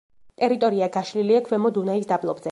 ტერიტორია 0.43 0.87
გაშლილია 0.95 1.41
ქვემო 1.49 1.73
დუნაის 1.77 2.11
დაბლობზე. 2.13 2.39